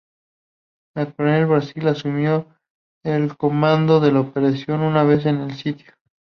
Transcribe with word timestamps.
El 0.95 1.13
Coronel 1.13 1.45
Blair 1.45 1.87
asumió 1.89 2.47
el 3.05 3.37
comando 3.37 3.99
de 3.99 4.11
la 4.11 4.21
operación 4.21 4.81
una 4.81 5.03
vez 5.03 5.27
en 5.27 5.41
el 5.41 5.53
sitio. 5.55 5.93